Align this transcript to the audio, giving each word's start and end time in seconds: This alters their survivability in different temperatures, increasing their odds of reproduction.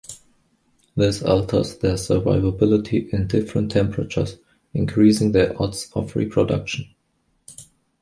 This 0.95 1.21
alters 1.21 1.77
their 1.77 1.93
survivability 1.93 3.09
in 3.13 3.27
different 3.27 3.69
temperatures, 3.69 4.39
increasing 4.73 5.31
their 5.31 5.53
odds 5.61 5.91
of 5.93 6.15
reproduction. 6.15 6.85